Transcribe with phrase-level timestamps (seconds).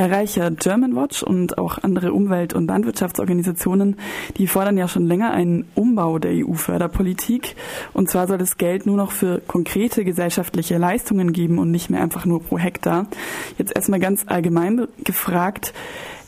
[0.00, 3.96] Ja, Reicher Germanwatch und auch andere Umwelt- und Landwirtschaftsorganisationen,
[4.38, 7.54] die fordern ja schon länger einen Umbau der EU-Förderpolitik.
[7.92, 12.00] Und zwar soll das Geld nur noch für konkrete gesellschaftliche Leistungen geben und nicht mehr
[12.00, 13.08] einfach nur pro Hektar.
[13.58, 15.74] Jetzt erstmal ganz allgemein gefragt,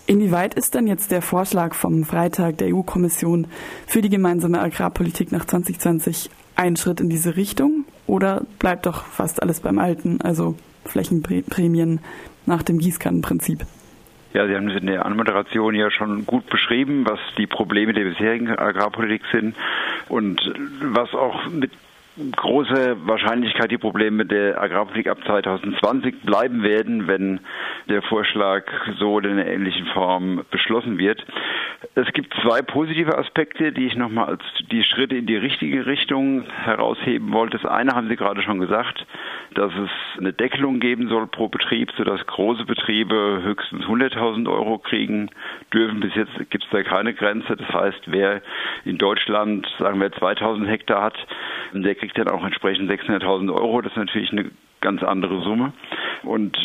[0.05, 3.47] Inwieweit ist denn jetzt der Vorschlag vom Freitag der EU-Kommission
[3.87, 9.41] für die gemeinsame Agrarpolitik nach 2020 ein Schritt in diese Richtung oder bleibt doch fast
[9.41, 12.01] alles beim Alten, also Flächenprämien
[12.47, 13.61] nach dem Gießkannenprinzip?
[14.35, 18.49] Ja, Sie haben in der Anmoderation ja schon gut beschrieben, was die Probleme der bisherigen
[18.49, 19.55] Agrarpolitik sind
[20.09, 20.41] und
[20.81, 21.73] was auch mit
[22.17, 27.41] große Wahrscheinlichkeit die Probleme der Agrarpolitik ab 2020 bleiben werden, wenn
[27.89, 28.65] der Vorschlag
[28.99, 31.25] so in einer ähnlichen Form beschlossen wird.
[31.95, 36.45] Es gibt zwei positive Aspekte, die ich nochmal als die Schritte in die richtige Richtung
[36.65, 37.59] herausheben wollte.
[37.59, 39.05] Das eine haben Sie gerade schon gesagt,
[39.55, 45.31] dass es eine Deckelung geben soll pro Betrieb, sodass große Betriebe höchstens 100.000 Euro kriegen
[45.73, 46.01] dürfen.
[46.01, 47.57] Bis jetzt gibt es da keine Grenze.
[47.57, 48.43] Das heißt, wer
[48.85, 51.27] in Deutschland, sagen wir, 2.000 Hektar hat,
[51.73, 53.83] der kriegt dann auch entsprechend 600.000 Euro.
[53.83, 55.73] Das ist natürlich eine ganz andere Summe
[56.23, 56.57] und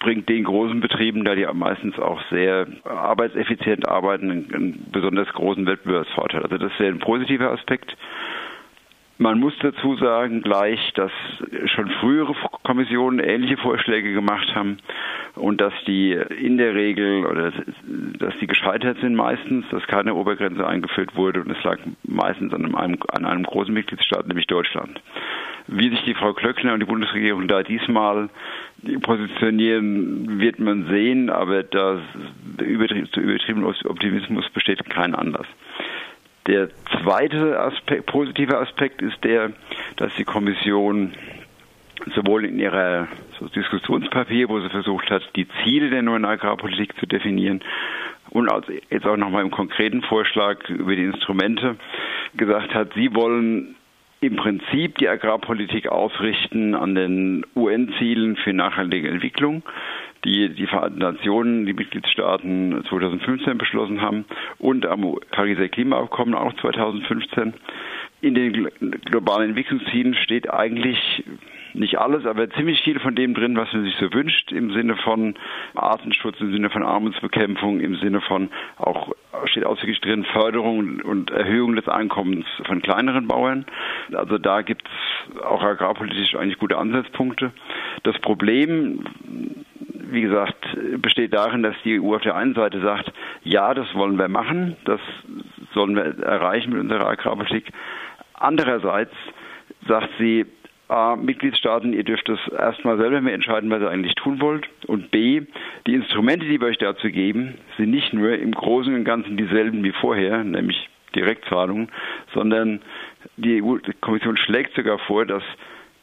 [0.00, 6.42] bringt den großen Betrieben, da die meistens auch sehr arbeitseffizient arbeiten, einen, besonders großen Wettbewerbsvorteil.
[6.42, 7.96] Also das wäre ein positiver Aspekt.
[9.20, 11.10] Man muss dazu sagen gleich, dass
[11.66, 12.32] schon frühere
[12.62, 14.78] Kommissionen ähnliche Vorschläge gemacht haben
[15.34, 17.50] und dass die in der Regel oder
[18.18, 22.72] dass die gescheitert sind meistens, dass keine Obergrenze eingeführt wurde und es lag meistens an
[22.76, 25.00] einem, an einem großen Mitgliedstaat, nämlich Deutschland.
[25.68, 28.30] Wie sich die Frau Klöckner und die Bundesregierung da diesmal
[29.02, 32.00] positionieren, wird man sehen, aber da
[32.56, 32.64] zu
[33.20, 35.46] übertriebenen Optimismus besteht kein Anlass.
[36.46, 36.70] Der
[37.02, 39.52] zweite Aspekt, positive Aspekt ist der,
[39.96, 41.12] dass die Kommission
[42.14, 43.08] sowohl in ihrer
[43.54, 47.60] Diskussionspapier, wo sie versucht hat, die Ziele der neuen Agrarpolitik zu definieren,
[48.30, 48.50] und
[48.90, 51.76] jetzt auch nochmal im konkreten Vorschlag über die Instrumente
[52.36, 53.74] gesagt hat, sie wollen
[54.20, 59.62] im Prinzip die Agrarpolitik ausrichten an den UN-Zielen für nachhaltige Entwicklung
[60.24, 64.24] die die Vereinten Nationen, die Mitgliedstaaten 2015 beschlossen haben
[64.58, 67.54] und am Pariser Klimaabkommen auch 2015.
[68.20, 68.68] In den
[69.04, 70.98] globalen Entwicklungszielen steht eigentlich
[71.74, 74.96] nicht alles, aber ziemlich viel von dem drin, was man sich so wünscht, im Sinne
[74.96, 75.34] von
[75.74, 79.12] Artenschutz, im Sinne von Armutsbekämpfung, im Sinne von auch
[79.44, 83.66] steht ausdrücklich drin Förderung und Erhöhung des Einkommens von kleineren Bauern.
[84.12, 87.52] Also da gibt es auch agrarpolitisch eigentlich gute Ansatzpunkte.
[88.02, 89.04] Das Problem
[90.10, 90.66] wie gesagt,
[91.02, 93.12] besteht darin, dass die EU auf der einen Seite sagt,
[93.44, 95.00] ja, das wollen wir machen, das
[95.74, 97.70] sollen wir erreichen mit unserer Agrarpolitik.
[98.34, 99.12] Andererseits
[99.86, 100.46] sagt sie,
[100.88, 104.66] A, Mitgliedstaaten, ihr dürft es erstmal selber entscheiden, was ihr eigentlich tun wollt.
[104.86, 105.42] Und B,
[105.86, 109.84] die Instrumente, die wir euch dazu geben, sind nicht nur im Großen und Ganzen dieselben
[109.84, 111.88] wie vorher, nämlich Direktzahlungen,
[112.32, 112.80] sondern
[113.36, 115.42] die EU-Kommission schlägt sogar vor, dass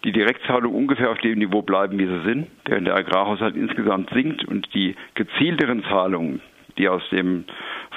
[0.04, 4.46] die Direktzahlungen ungefähr auf dem Niveau bleiben, wie sie sind, während der Agrarhaushalt insgesamt sinkt
[4.46, 6.42] und die gezielteren Zahlungen,
[6.78, 7.46] die aus dem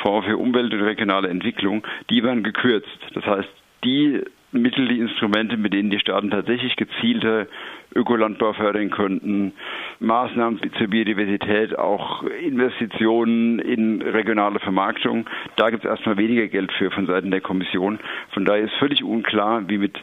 [0.03, 2.98] Fonds für Umwelt und regionale Entwicklung, die werden gekürzt.
[3.12, 3.48] Das heißt,
[3.84, 4.22] die
[4.53, 7.48] Mittel, die Instrumente, mit denen die Staaten tatsächlich gezielte
[7.94, 9.53] Ökolandbau fördern könnten,
[10.00, 15.26] Maßnahmen zur Biodiversität, auch Investitionen in regionale Vermarktung.
[15.56, 17.98] Da gibt es erstmal weniger Geld für von Seiten der Kommission.
[18.31, 19.98] Von daher ist völlig unklar, wie mit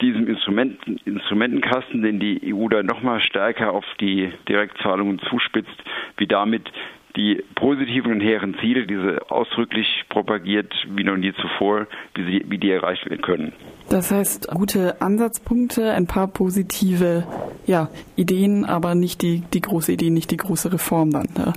[0.00, 5.82] diesem Instrumenten, Instrumentenkasten, den die EU da nochmal stärker auf die Direktzahlungen zuspitzt,
[6.18, 6.70] wie damit
[7.16, 12.44] die positiven und hehren Ziele, die sie ausdrücklich propagiert, wie noch nie zuvor, wie, sie,
[12.48, 13.52] wie die erreicht werden können.
[13.88, 17.26] Das heißt, gute Ansatzpunkte, ein paar positive
[17.66, 21.28] ja, Ideen, aber nicht die, die große Idee, nicht die große Reform dann.
[21.36, 21.52] Ja.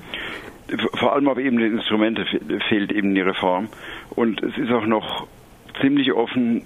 [0.95, 2.25] Vor allem auf Ebene der Instrumente
[2.69, 3.69] fehlt eben die Reform.
[4.11, 5.27] Und es ist auch noch
[5.81, 6.63] ziemlich offen,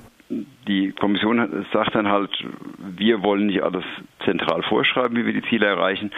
[0.67, 2.31] die Kommission sagt dann halt,
[2.77, 3.83] wir wollen nicht alles
[4.25, 6.11] zentral vorschreiben, wie wir die Ziele erreichen.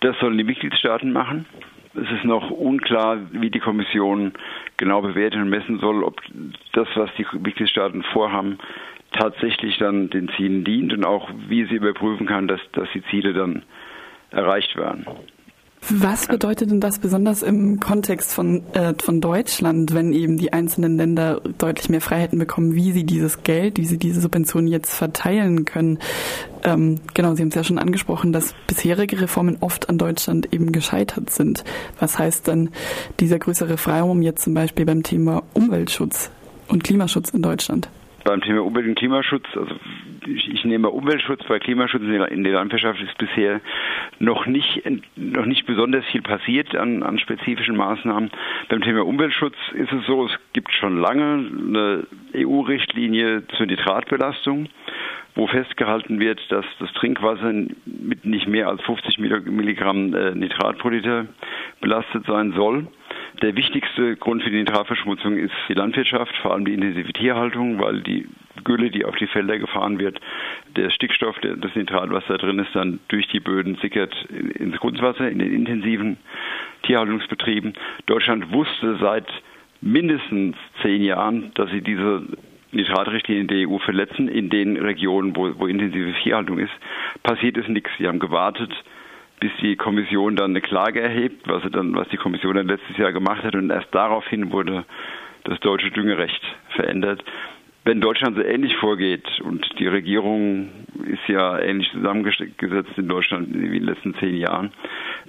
[0.00, 1.46] Das sollen die Mitgliedstaaten machen.
[1.94, 4.32] Es ist noch unklar, wie die Kommission
[4.76, 6.20] genau bewerten und messen soll, ob
[6.72, 8.58] das, was die Mitgliedstaaten vorhaben,
[9.12, 13.32] tatsächlich dann den Zielen dient und auch wie sie überprüfen kann, dass, dass die Ziele
[13.32, 13.62] dann
[14.30, 15.06] erreicht werden.
[15.90, 20.96] Was bedeutet denn das besonders im Kontext von, äh, von Deutschland, wenn eben die einzelnen
[20.96, 25.64] Länder deutlich mehr Freiheiten bekommen, wie sie dieses Geld, wie sie diese Subventionen jetzt verteilen
[25.64, 25.98] können?
[26.64, 30.72] Ähm, genau, Sie haben es ja schon angesprochen, dass bisherige Reformen oft an Deutschland eben
[30.72, 31.64] gescheitert sind.
[31.98, 32.70] Was heißt dann
[33.20, 36.30] dieser größere Freiraum jetzt zum Beispiel beim Thema Umweltschutz
[36.68, 37.88] und Klimaschutz in Deutschland?
[38.28, 39.74] beim Thema Umwelt- und Klimaschutz, also
[40.26, 43.62] ich, ich nehme Umweltschutz, bei Klimaschutz in der Landwirtschaft ist bisher
[44.18, 44.82] noch nicht,
[45.16, 48.30] noch nicht besonders viel passiert an, an spezifischen Maßnahmen.
[48.68, 54.68] Beim Thema Umweltschutz ist es so, es gibt schon lange eine EU-Richtlinie zur Nitratbelastung
[55.38, 57.52] wo festgehalten wird, dass das Trinkwasser
[57.86, 61.26] mit nicht mehr als 50 Milligramm äh, Nitrat pro Liter
[61.80, 62.88] belastet sein soll.
[63.40, 68.00] Der wichtigste Grund für die Nitratverschmutzung ist die Landwirtschaft, vor allem die intensive Tierhaltung, weil
[68.00, 68.26] die
[68.64, 70.20] Gülle, die auf die Felder gefahren wird,
[70.74, 75.30] der Stickstoff, das Nitrat, was da drin ist, dann durch die Böden sickert ins Grundwasser,
[75.30, 76.16] in den intensiven
[76.82, 77.74] Tierhaltungsbetrieben.
[78.06, 79.28] Deutschland wusste seit
[79.80, 82.24] mindestens zehn Jahren, dass sie diese
[82.72, 86.72] Nitratrichtlinien der EU verletzen in den Regionen, wo, wo intensive Tierhaltung ist.
[87.22, 87.90] Passiert ist nichts.
[87.98, 88.72] Sie haben gewartet,
[89.40, 93.12] bis die Kommission dann eine Klage erhebt, was, dann, was die Kommission dann letztes Jahr
[93.12, 93.54] gemacht hat.
[93.54, 94.84] Und erst daraufhin wurde
[95.44, 96.42] das deutsche Düngerecht
[96.74, 97.24] verändert.
[97.84, 100.68] Wenn Deutschland so ähnlich vorgeht und die Regierung
[101.06, 104.72] ist ja ähnlich zusammengesetzt in Deutschland wie in den letzten zehn Jahren,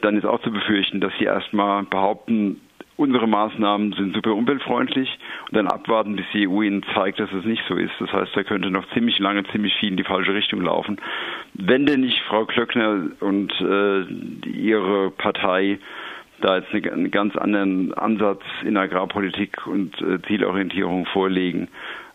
[0.02, 2.60] dann ist auch zu befürchten, dass sie erstmal behaupten,
[3.00, 5.18] unsere Maßnahmen sind super umweltfreundlich
[5.50, 7.94] und dann abwarten, bis die EU ihnen zeigt, dass es nicht so ist.
[8.00, 11.00] Das heißt, da könnte noch ziemlich lange, ziemlich viel in die falsche Richtung laufen.
[11.54, 14.02] Wenn denn nicht Frau Klöckner und äh,
[14.50, 15.80] ihre Partei
[16.42, 21.70] da jetzt einen ganz anderen Ansatz in Agrarpolitik und äh, Zielorientierung vorlegen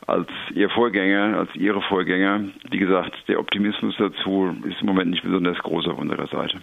[0.06, 2.40] als ihr Vorgänger, als ihre Vorgänger.
[2.70, 6.58] Wie gesagt, der Optimismus dazu ist im Moment nicht besonders groß auf unserer Seite.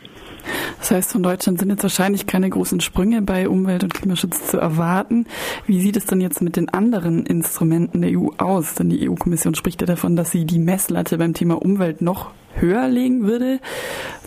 [0.80, 4.58] Das heißt, von Deutschland sind jetzt wahrscheinlich keine großen Sprünge bei Umwelt- und Klimaschutz zu
[4.58, 5.26] erwarten.
[5.66, 8.76] Wie sieht es denn jetzt mit den anderen Instrumenten der EU aus?
[8.76, 12.88] Denn die EU-Kommission spricht ja davon, dass sie die Messlatte beim Thema Umwelt noch höher
[12.88, 13.60] legen würde,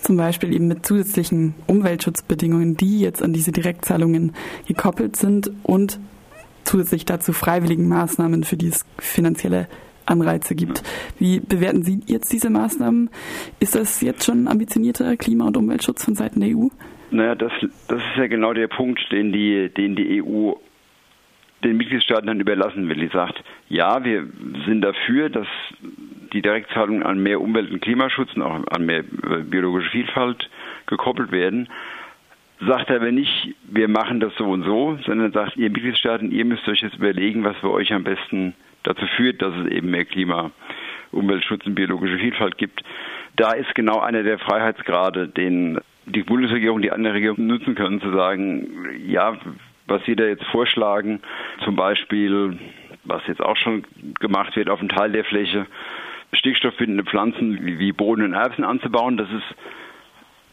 [0.01, 4.33] zum Beispiel eben mit zusätzlichen Umweltschutzbedingungen, die jetzt an diese Direktzahlungen
[4.67, 6.01] gekoppelt sind und
[6.65, 9.69] zusätzlich dazu freiwilligen Maßnahmen, für die es finanzielle
[10.07, 10.83] Anreize gibt.
[11.19, 13.11] Wie bewerten Sie jetzt diese Maßnahmen?
[13.61, 16.69] Ist das jetzt schon ambitionierter Klima- und Umweltschutz von Seiten der EU?
[17.11, 17.53] Naja, das,
[17.89, 20.53] das ist ja genau der Punkt, den die, den die EU
[21.63, 22.97] den Mitgliedstaaten dann überlassen will.
[22.97, 24.27] Die sagt, ja, wir
[24.67, 25.47] sind dafür, dass
[26.33, 30.51] die Direktzahlungen an mehr Umwelt- und Klimaschutz und auch an mehr äh, biologische Vielfalt
[30.87, 31.69] gekoppelt werden
[32.67, 36.67] sagt aber nicht, wir machen das so und so, sondern sagt, ihr Mitgliedstaaten, ihr müsst
[36.69, 40.51] euch jetzt überlegen, was für euch am besten dazu führt, dass es eben mehr Klima,
[41.13, 42.83] Umweltschutz und biologische Vielfalt gibt.
[43.37, 48.13] Da ist genau einer der Freiheitsgrade, den die Bundesregierung, die andere Regierungen nutzen können, zu
[48.13, 48.69] sagen,
[49.07, 49.37] ja,
[49.87, 51.21] was Sie da jetzt vorschlagen,
[51.65, 52.59] zum Beispiel,
[53.05, 53.85] was jetzt auch schon
[54.21, 55.67] gemacht wird, auf einem Teil der Fläche,
[56.33, 59.57] stickstoffbindende Pflanzen wie Bohnen und Erbsen anzubauen, das ist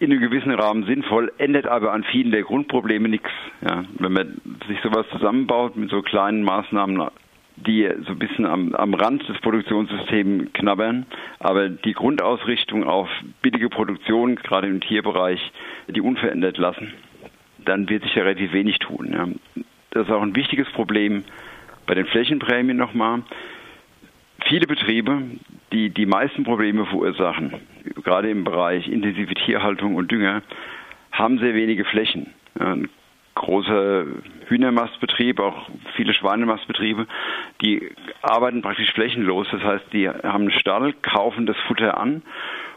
[0.01, 3.29] in einem gewissen Rahmen sinnvoll, ändert aber an vielen der Grundprobleme nichts.
[3.61, 7.07] Ja, wenn man sich sowas zusammenbaut mit so kleinen Maßnahmen,
[7.55, 11.05] die so ein bisschen am, am Rand des Produktionssystems knabbern,
[11.37, 13.09] aber die Grundausrichtung auf
[13.43, 15.39] billige Produktion, gerade im Tierbereich,
[15.87, 16.91] die unverändert lassen,
[17.63, 19.11] dann wird sich ja relativ wenig tun.
[19.13, 19.27] Ja.
[19.91, 21.25] Das ist auch ein wichtiges Problem
[21.85, 23.21] bei den Flächenprämien nochmal.
[24.47, 25.21] Viele Betriebe,
[25.71, 27.53] die die meisten Probleme verursachen,
[28.03, 30.41] gerade im Bereich intensive Tierhaltung und Dünger,
[31.11, 32.33] haben sehr wenige Flächen.
[32.59, 32.89] Ein
[33.35, 34.05] großer
[34.47, 37.07] Hühnermastbetrieb, auch viele Schweinemastbetriebe,
[37.61, 37.89] die
[38.21, 39.47] arbeiten praktisch flächenlos.
[39.51, 42.21] Das heißt, die haben einen Stall, kaufen das Futter an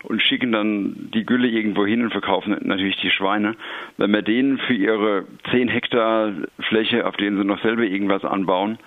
[0.04, 3.56] und schicken dann die Gülle irgendwo hin und verkaufen natürlich die Schweine.
[3.96, 8.78] Wenn wir denen für ihre 10 Hektar Fläche, auf denen sie noch selber irgendwas anbauen,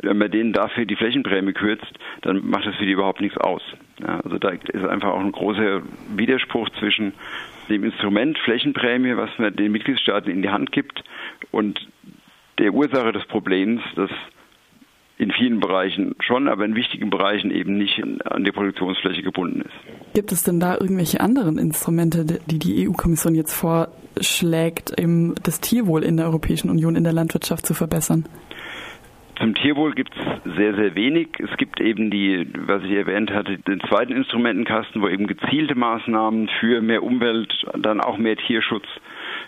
[0.00, 3.62] wenn man denen dafür die Flächenprämie kürzt, dann macht das für die überhaupt nichts aus.
[4.00, 5.82] Ja, also da ist einfach auch ein großer
[6.16, 7.12] Widerspruch zwischen
[7.68, 11.02] dem Instrument Flächenprämie, was man den Mitgliedstaaten in die Hand gibt,
[11.50, 11.88] und
[12.58, 14.10] der Ursache des Problems, dass
[15.16, 20.14] in vielen Bereichen schon, aber in wichtigen Bereichen eben nicht an die Produktionsfläche gebunden ist.
[20.14, 26.02] Gibt es denn da irgendwelche anderen Instrumente, die die EU-Kommission jetzt vorschlägt, um das Tierwohl
[26.02, 28.24] in der Europäischen Union in der Landwirtschaft zu verbessern?
[29.38, 31.28] Zum Tierwohl gibt es sehr, sehr wenig.
[31.38, 36.48] Es gibt eben die, was ich erwähnt hatte, den zweiten Instrumentenkasten, wo eben gezielte Maßnahmen
[36.60, 38.86] für mehr Umwelt, dann auch mehr Tierschutz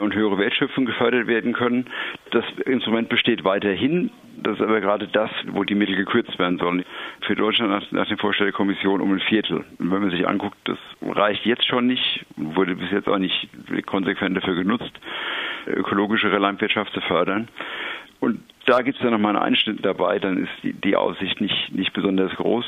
[0.00, 1.86] und höhere Wertschöpfung gefördert werden können.
[2.32, 4.10] Das Instrument besteht weiterhin.
[4.42, 6.84] Das ist aber gerade das, wo die Mittel gekürzt werden sollen.
[7.22, 9.64] Für Deutschland nach, nach dem Vorschlag der Kommission um ein Viertel.
[9.78, 13.48] Und wenn man sich anguckt, das reicht jetzt schon nicht, wurde bis jetzt auch nicht
[13.86, 14.92] konsequent dafür genutzt,
[15.66, 17.48] ökologischere Landwirtschaft zu fördern.
[18.20, 21.72] Und da gibt es dann nochmal einen Einschnitt dabei, dann ist die, die, Aussicht nicht,
[21.72, 22.64] nicht besonders groß.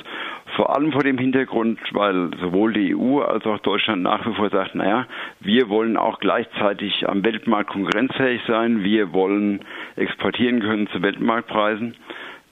[0.56, 4.48] Vor allem vor dem Hintergrund, weil sowohl die EU als auch Deutschland nach wie vor
[4.50, 5.06] sagt, naja,
[5.40, 9.60] wir wollen auch gleichzeitig am Weltmarkt konkurrenzfähig sein, wir wollen
[9.96, 11.96] exportieren können zu Weltmarktpreisen.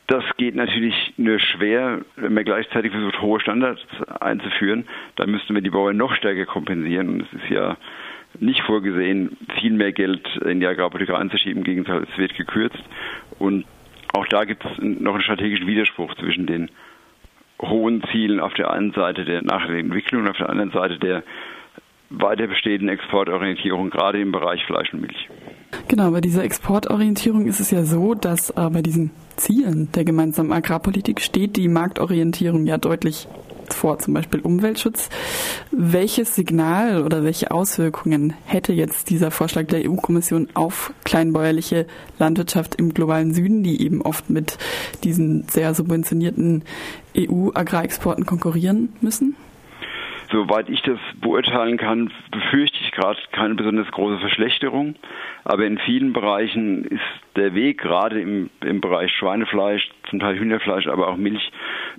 [0.06, 3.82] Das geht natürlich nur schwer, wenn man gleichzeitig versucht, hohe Standards
[4.20, 4.86] einzuführen.
[5.16, 7.08] Da müssten wir die Bauern noch stärker kompensieren.
[7.08, 7.76] Und es ist ja
[8.38, 11.58] nicht vorgesehen, viel mehr Geld in die Agrarpolitik einzuschieben.
[11.58, 12.82] Im Gegenteil, es wird gekürzt.
[13.40, 13.64] Und
[14.12, 16.70] auch da gibt es noch einen strategischen Widerspruch zwischen den
[17.60, 21.24] hohen Zielen auf der einen Seite der nachhaltigen Entwicklung und auf der anderen Seite der
[22.10, 25.28] weiter bestehenden Exportorientierung, gerade im Bereich Fleisch und Milch.
[25.88, 30.52] Genau, bei dieser Exportorientierung ist es ja so, dass äh, bei diesen Zielen der gemeinsamen
[30.52, 33.28] Agrarpolitik steht die Marktorientierung ja deutlich
[33.72, 35.08] vor, zum Beispiel Umweltschutz.
[35.70, 41.86] Welches Signal oder welche Auswirkungen hätte jetzt dieser Vorschlag der EU-Kommission auf kleinbäuerliche
[42.18, 44.58] Landwirtschaft im globalen Süden, die eben oft mit
[45.04, 46.64] diesen sehr subventionierten
[47.16, 49.36] EU-Agrarexporten konkurrieren müssen?
[50.30, 54.96] Soweit ich das beurteilen kann, befürchte ich gerade keine besonders große Verschlechterung.
[55.44, 57.00] Aber in vielen Bereichen ist
[57.36, 61.52] der Weg, gerade im, im Bereich Schweinefleisch, zum Teil Hühnerfleisch, aber auch Milch,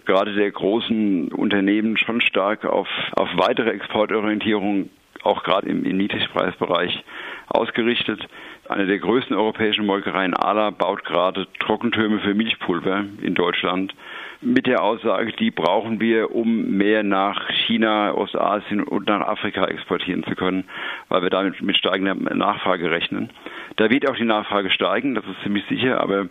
[0.05, 4.89] gerade der großen Unternehmen schon stark auf, auf weitere Exportorientierung,
[5.23, 7.03] auch gerade im, im Niedrigpreisbereich
[7.47, 8.27] ausgerichtet.
[8.67, 13.93] Eine der größten europäischen Molkereien Ala baut gerade Trockentürme für Milchpulver in Deutschland
[14.41, 20.23] mit der Aussage, die brauchen wir, um mehr nach China, Ostasien und nach Afrika exportieren
[20.23, 20.65] zu können,
[21.09, 23.29] weil wir damit mit steigender Nachfrage rechnen.
[23.77, 26.27] Da wird auch die Nachfrage steigen, das ist ziemlich sicher, aber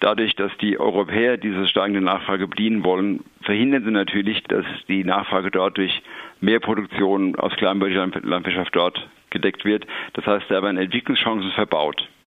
[0.00, 5.50] dadurch, dass die Europäer diese steigende Nachfrage bedienen wollen, verhindern sie natürlich, dass die Nachfrage
[5.50, 6.02] dort durch
[6.40, 9.86] mehr Produktion aus kleinbäuerlicher Landwirtschaft dort gedeckt wird.
[10.14, 12.08] Das heißt, da werden Entwicklungschancen verbaut.